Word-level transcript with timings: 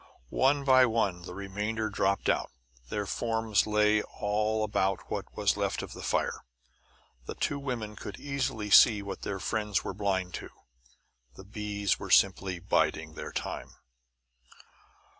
One 0.29 0.63
by 0.63 0.87
one 0.87 1.21
the 1.21 1.35
remainder 1.35 1.87
dropped 1.91 2.27
out; 2.27 2.51
their 2.89 3.05
forms 3.05 3.67
lay 3.67 4.01
all 4.01 4.63
about 4.63 5.11
what 5.11 5.37
was 5.37 5.55
left 5.57 5.83
of 5.83 5.93
the 5.93 6.01
fire. 6.01 6.43
The 7.27 7.35
two 7.35 7.59
women 7.59 7.95
could 7.95 8.19
easily 8.19 8.71
see 8.71 9.03
what 9.03 9.21
their 9.21 9.39
friends 9.39 9.83
were 9.83 9.93
blind 9.93 10.33
to: 10.41 10.49
the 11.35 11.45
bees 11.45 11.99
were 11.99 12.09
simply 12.09 12.57
biding 12.59 13.13
their 13.13 13.31
time. 13.31 13.75